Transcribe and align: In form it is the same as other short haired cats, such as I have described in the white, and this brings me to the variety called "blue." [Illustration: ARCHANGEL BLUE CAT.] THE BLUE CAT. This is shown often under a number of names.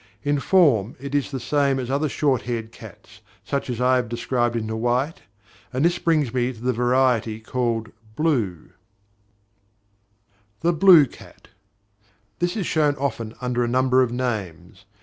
In 0.23 0.39
form 0.39 0.95
it 0.99 1.13
is 1.13 1.29
the 1.29 1.39
same 1.39 1.77
as 1.77 1.91
other 1.91 2.09
short 2.09 2.41
haired 2.41 2.71
cats, 2.71 3.21
such 3.43 3.69
as 3.69 3.79
I 3.79 3.97
have 3.97 4.09
described 4.09 4.55
in 4.55 4.65
the 4.65 4.75
white, 4.75 5.21
and 5.71 5.85
this 5.85 5.99
brings 5.99 6.33
me 6.33 6.51
to 6.51 6.59
the 6.59 6.73
variety 6.73 7.39
called 7.39 7.91
"blue." 8.15 8.71
[Illustration: 10.63 10.63
ARCHANGEL 10.63 10.71
BLUE 10.71 10.71
CAT.] 10.71 10.71
THE 10.71 10.73
BLUE 10.73 11.05
CAT. 11.05 11.47
This 12.39 12.57
is 12.57 12.65
shown 12.65 12.95
often 12.95 13.35
under 13.41 13.63
a 13.63 13.67
number 13.67 14.01
of 14.01 14.11
names. 14.11 14.85